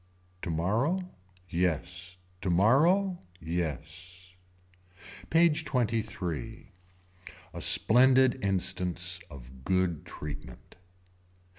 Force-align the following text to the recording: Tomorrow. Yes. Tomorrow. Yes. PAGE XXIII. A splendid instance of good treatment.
Tomorrow. 0.41 1.01
Yes. 1.47 2.17
Tomorrow. 2.41 3.19
Yes. 3.39 4.35
PAGE 5.29 5.63
XXIII. 5.63 6.71
A 7.53 7.61
splendid 7.61 8.39
instance 8.43 9.19
of 9.29 9.63
good 9.63 10.03
treatment. 10.03 10.77